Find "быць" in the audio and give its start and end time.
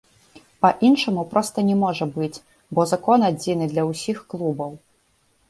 2.15-2.41